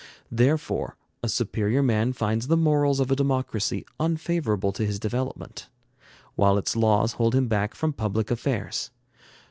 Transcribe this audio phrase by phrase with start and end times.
[0.31, 5.69] Therefore a superior man finds the morals of a democracy unfavorable to his development,
[6.33, 8.89] while its laws hold him back from public affairs.